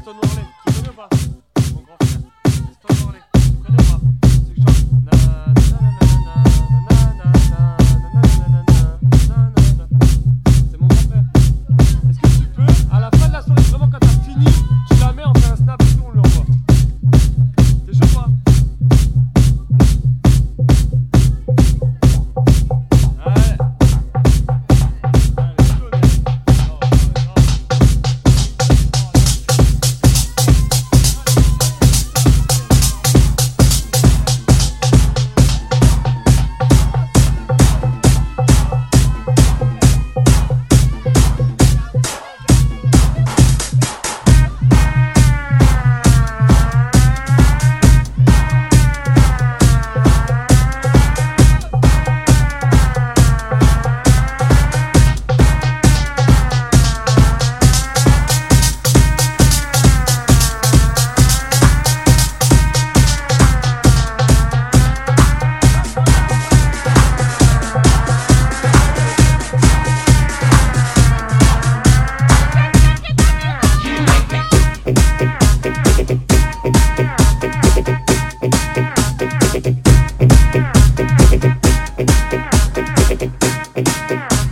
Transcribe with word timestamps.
Gaston 0.00 0.16
Worley, 0.22 0.46
tu 0.66 0.72
connais 0.72 0.96
pas. 0.96 1.08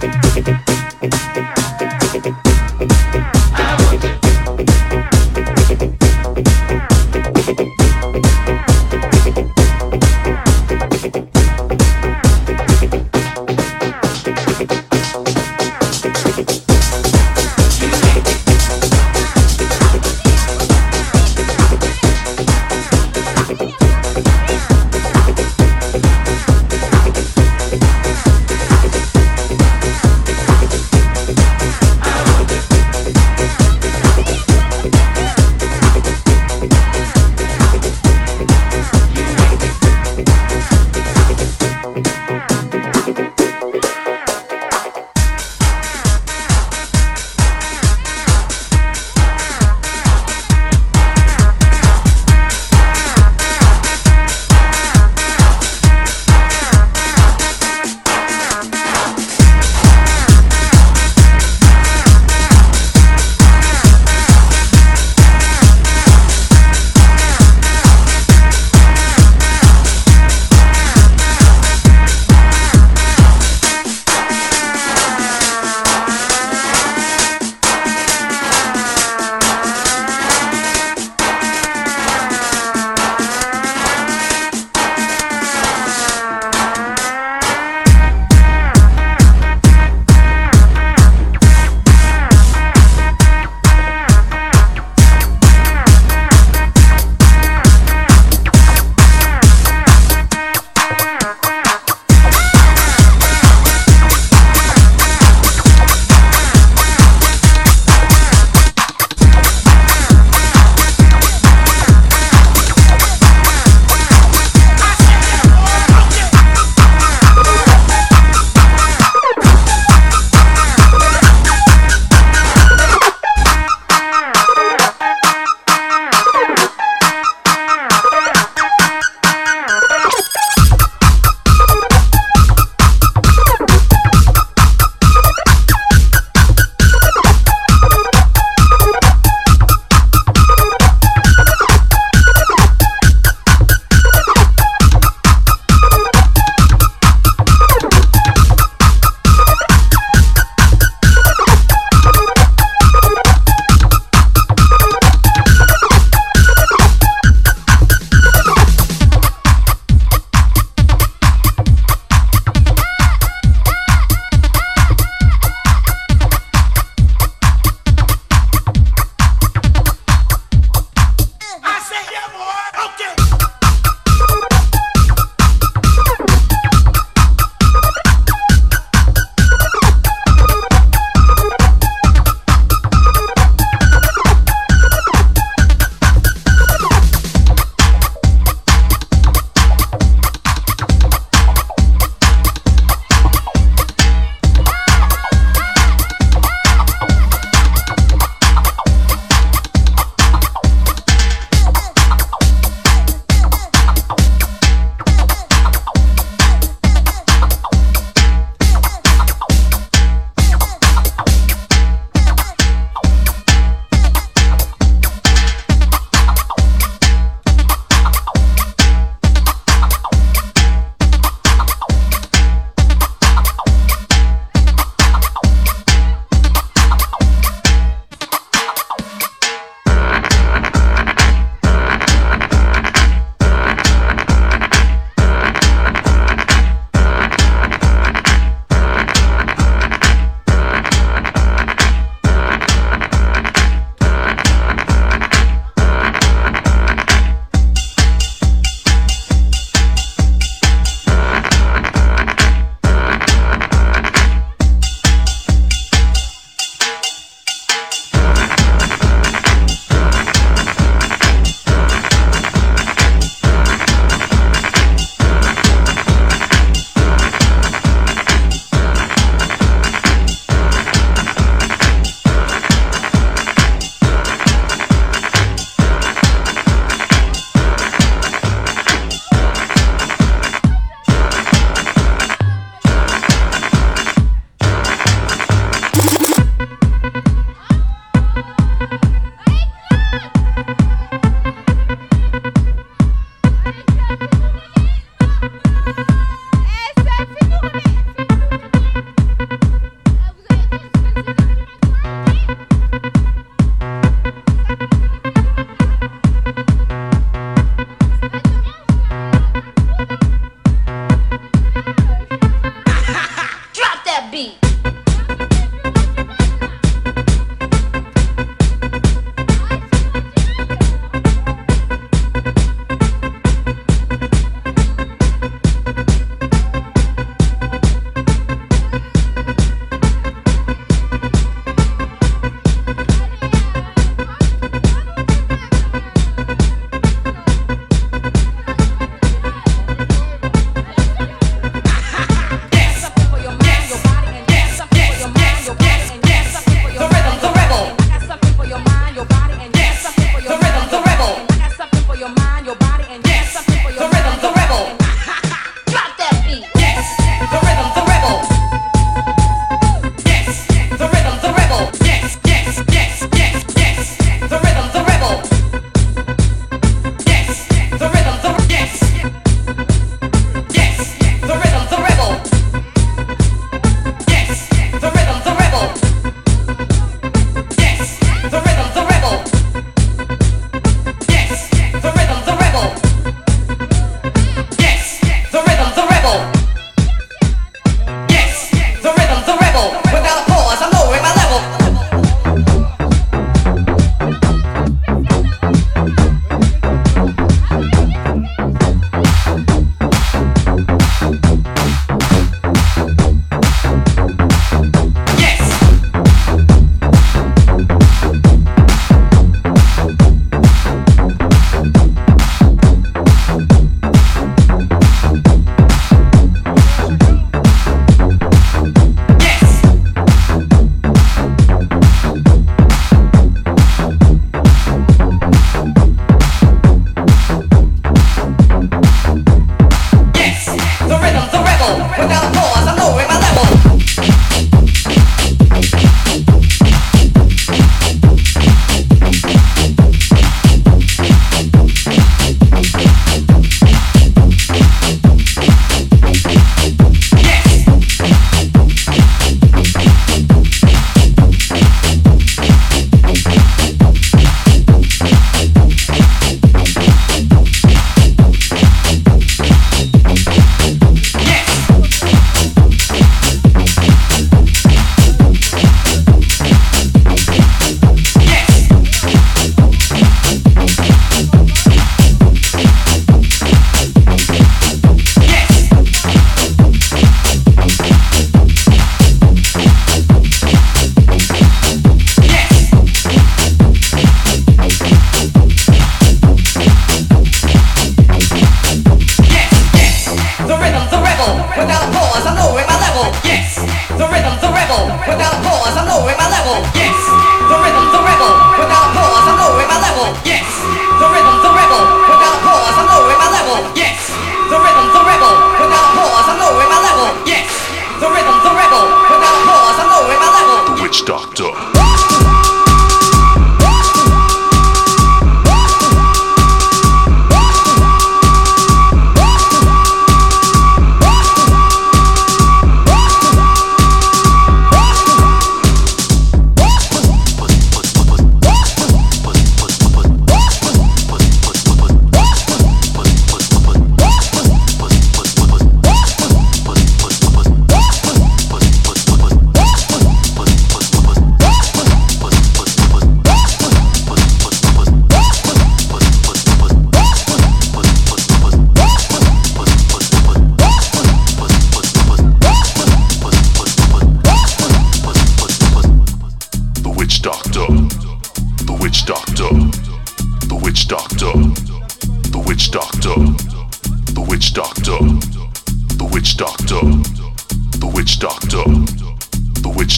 Bye. 0.09 0.55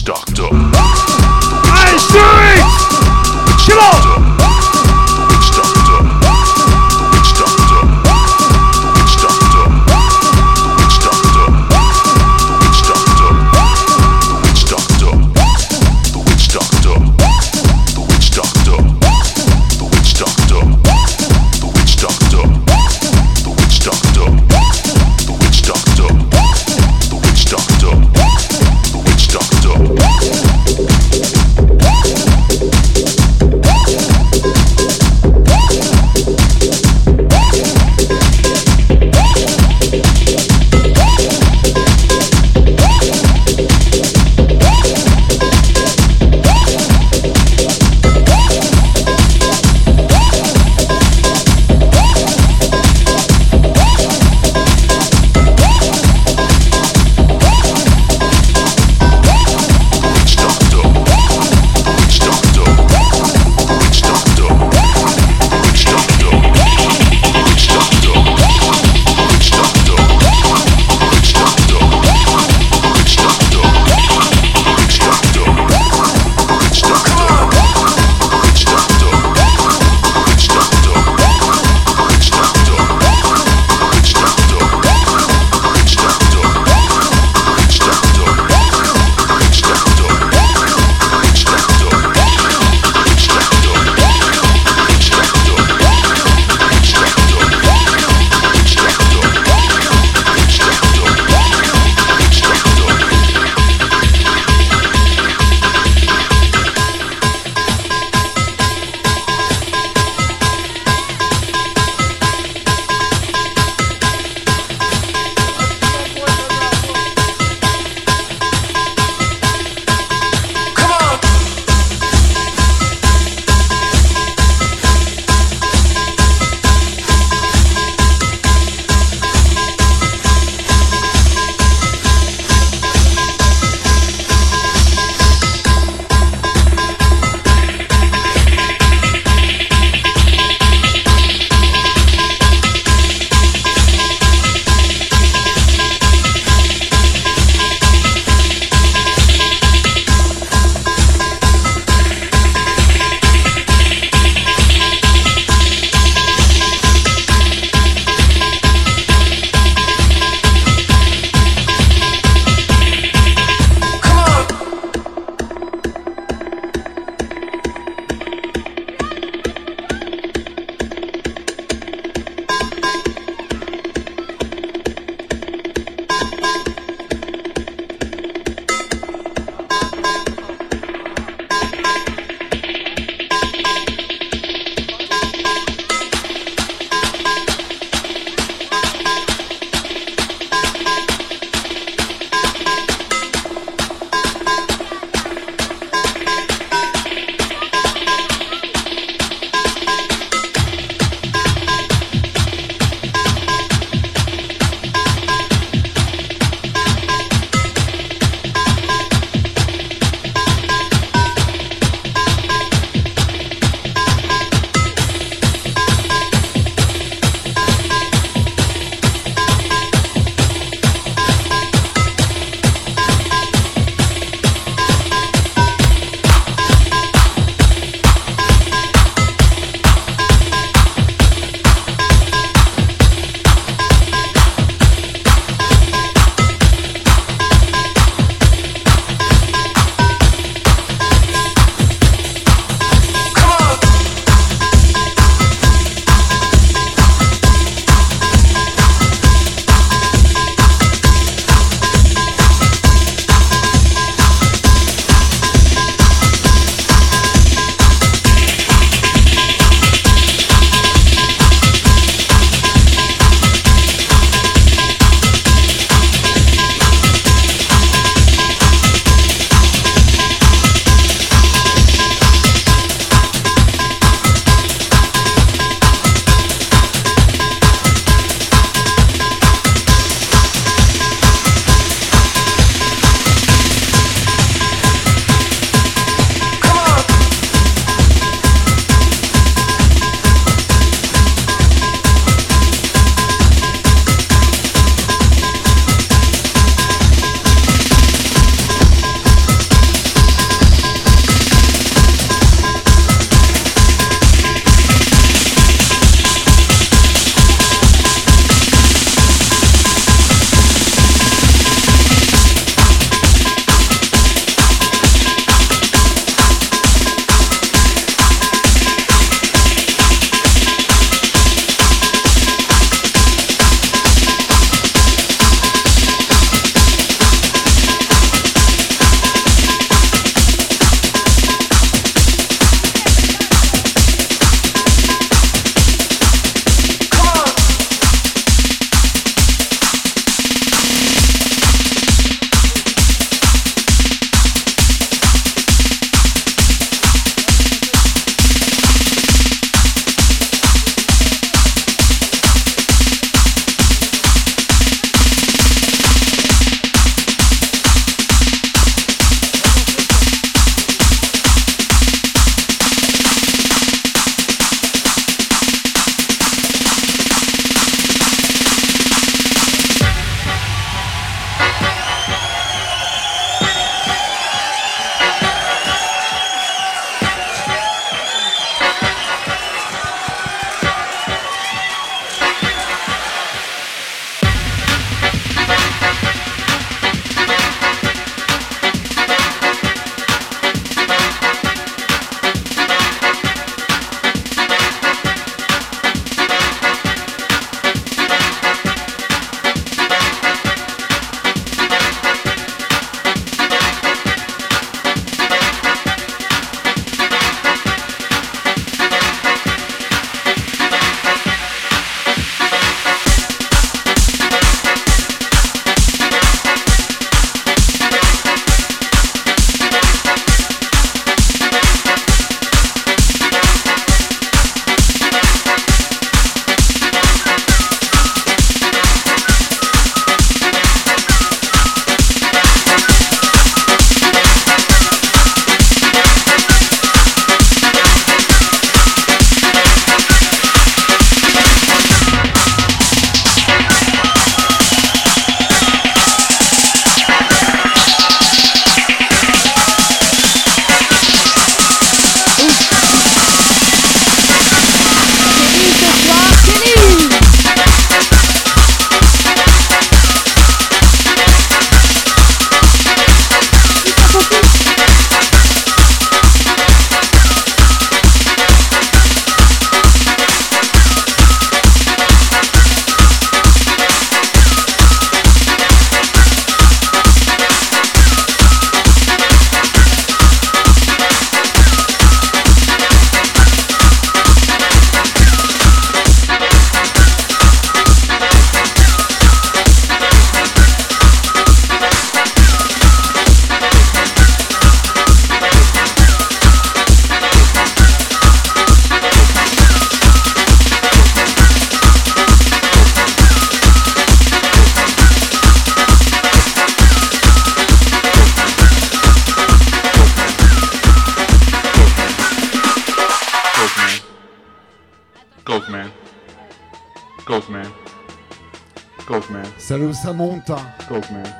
Doctor. 0.03 0.70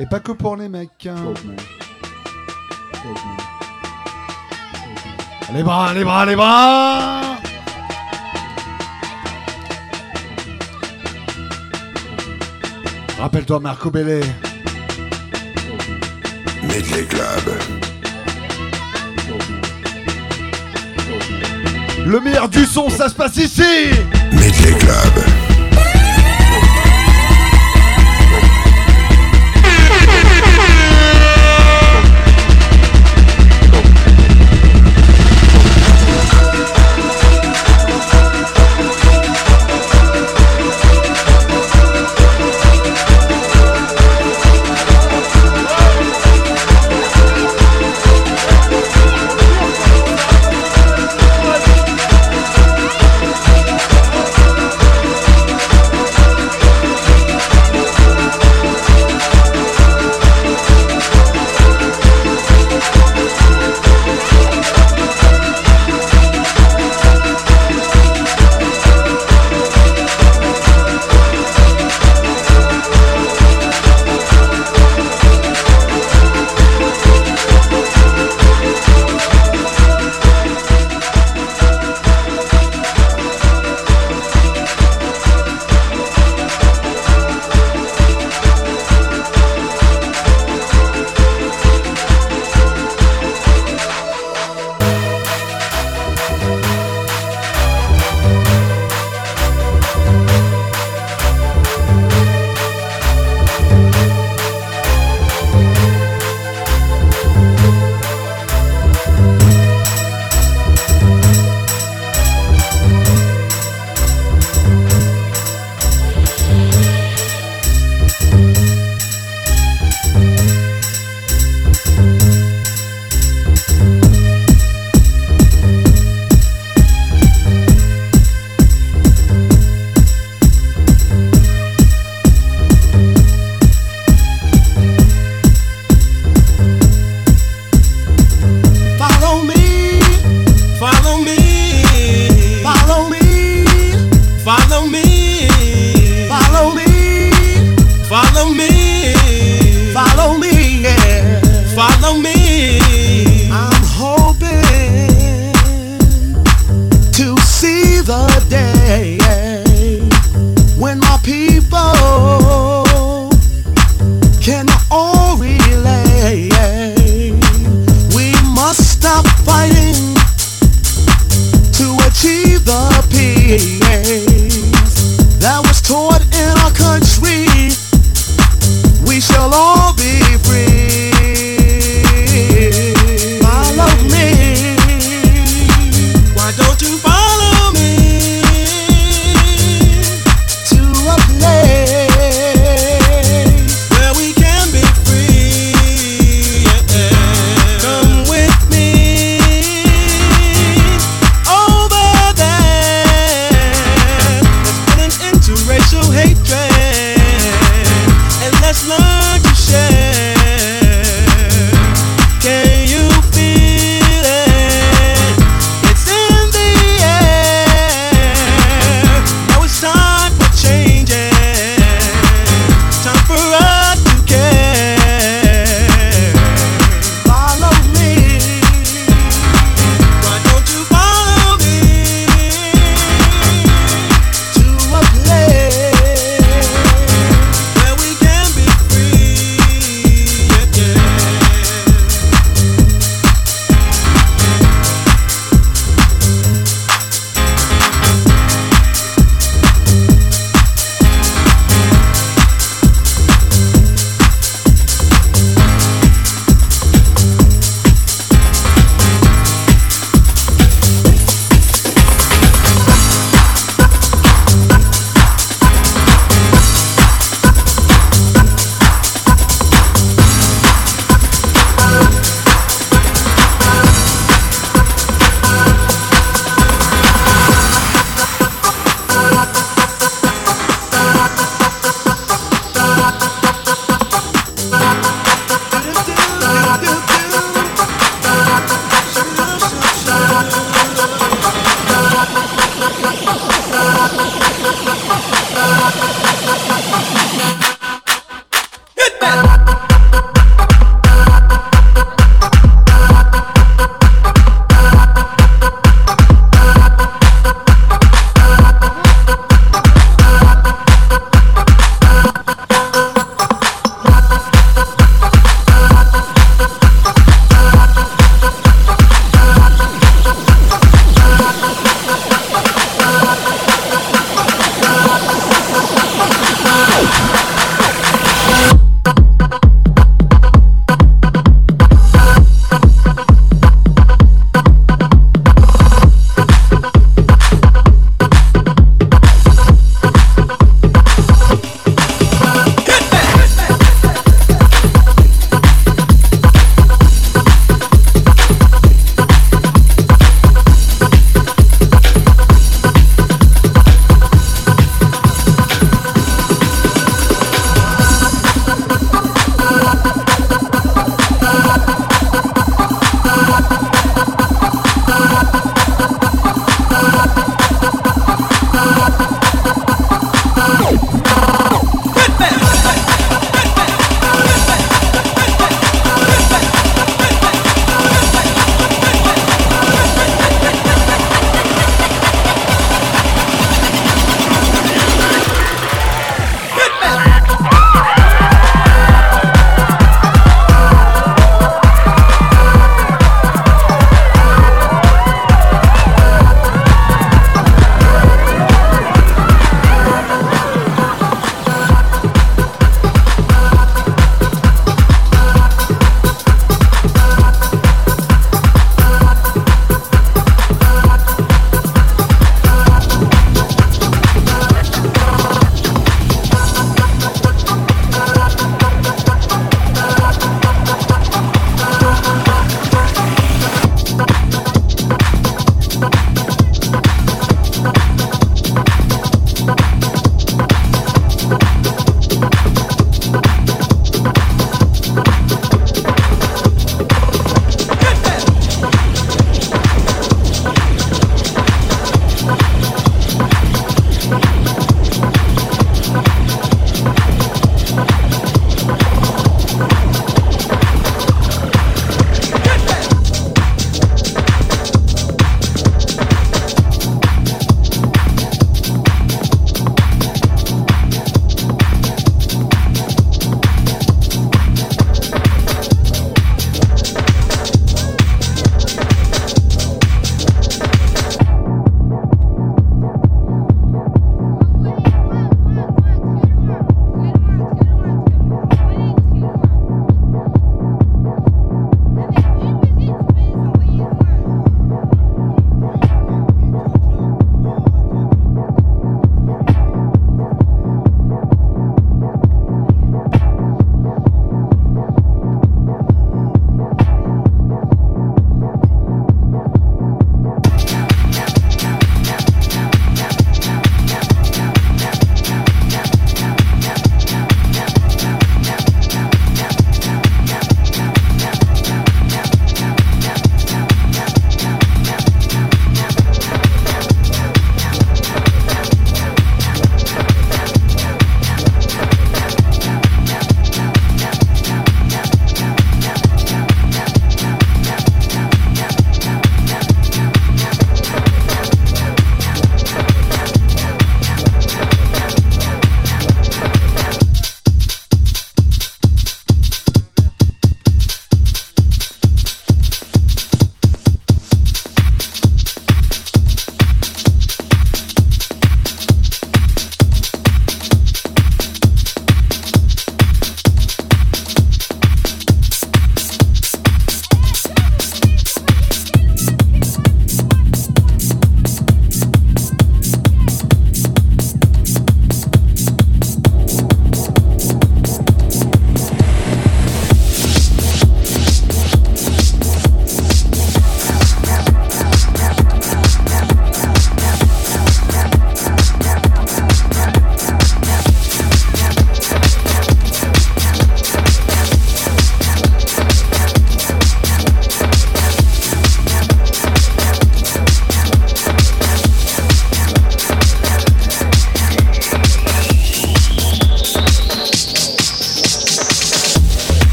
Et 0.00 0.06
pas 0.06 0.20
que 0.20 0.32
pour 0.32 0.56
les 0.56 0.68
mecs. 0.68 1.06
hein. 1.06 1.14
Coke 1.24 1.44
man. 1.44 1.56
Coke 2.92 3.24
man. 3.24 3.36
Les 5.54 5.62
bras, 5.62 5.92
les 5.94 6.04
bras, 6.04 6.26
les 6.26 6.34
bras 6.36 7.20
Rappelle-toi 13.18 13.60
Marco 13.60 13.90
Bellet. 13.90 14.20
Midley 16.62 17.04
Club. 17.04 17.58
Le 22.06 22.20
meilleur 22.20 22.48
du 22.48 22.64
son, 22.66 22.90
ça 22.90 23.08
se 23.08 23.14
passe 23.14 23.36
ici 23.36 23.62
Midley 24.32 24.74
Club. 24.78 25.33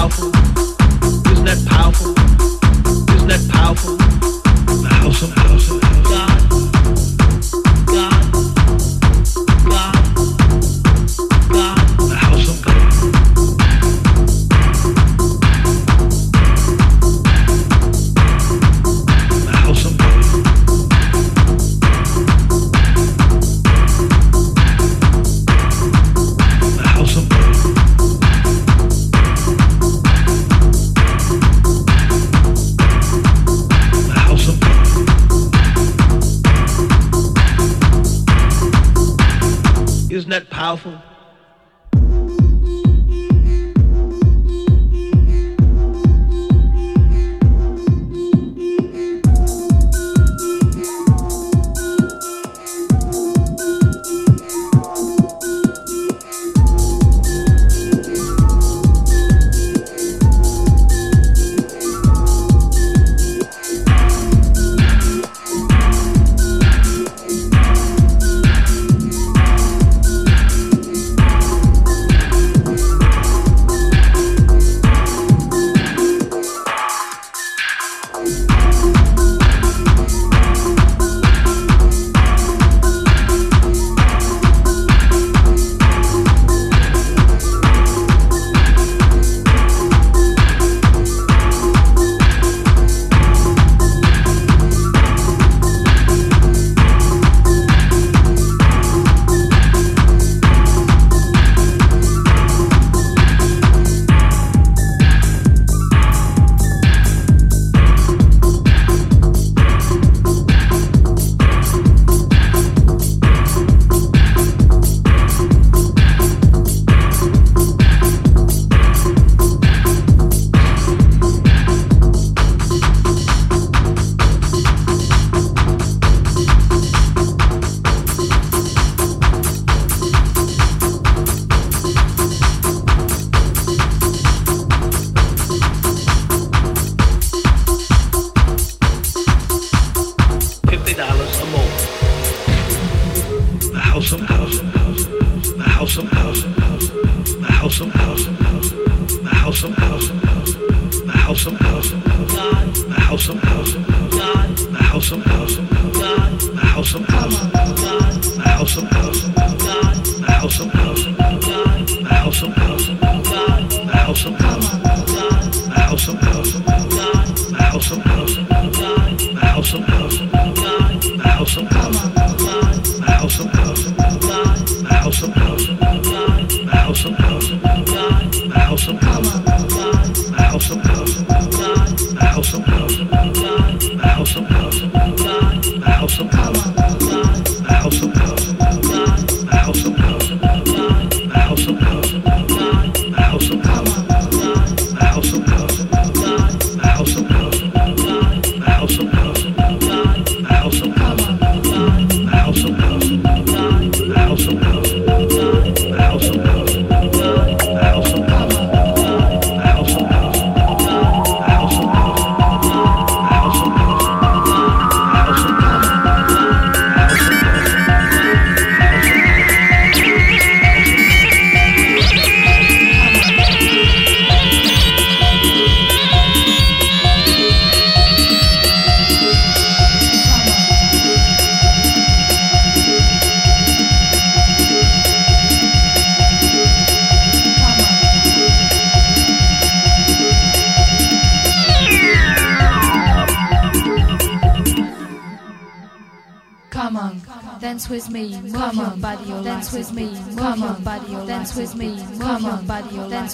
Powerful? 0.00 0.39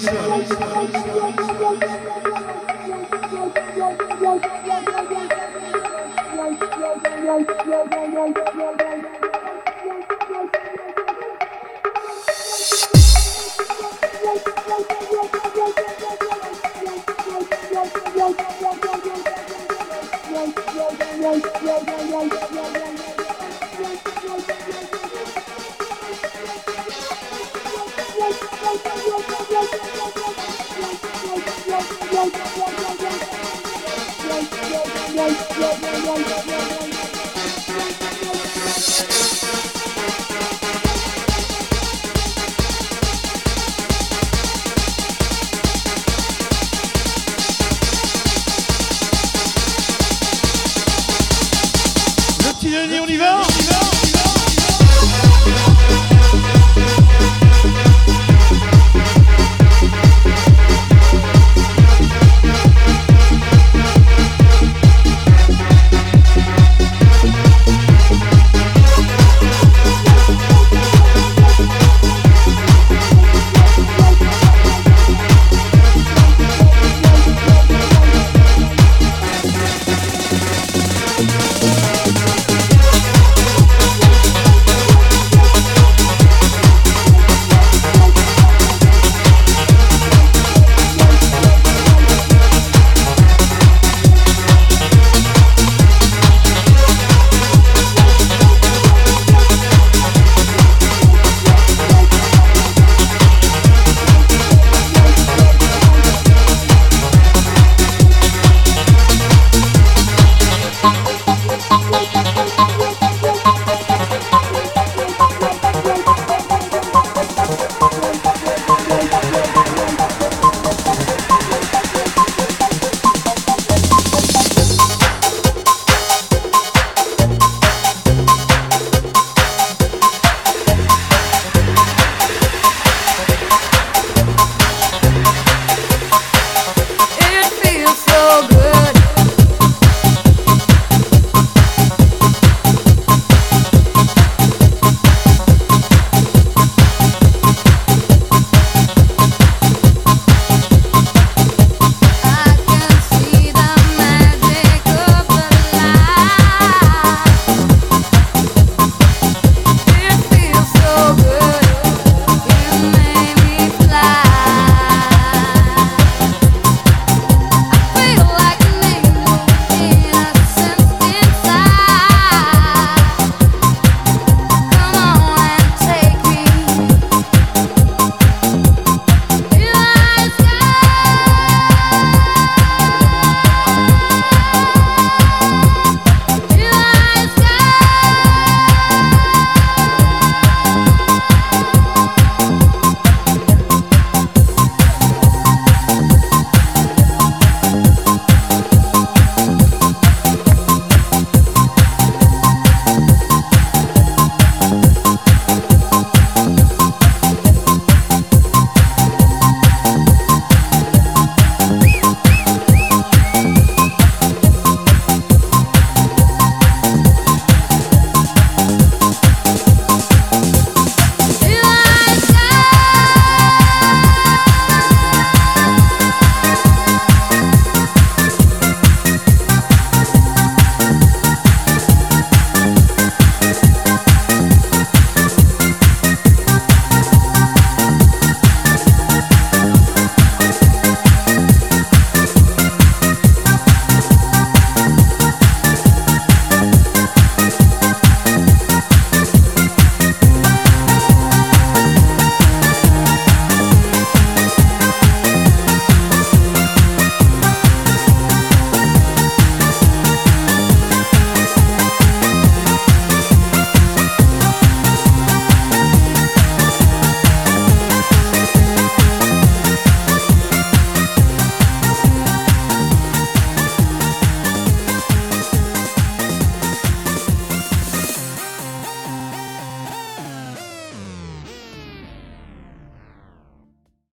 Lisa. 0.00 0.60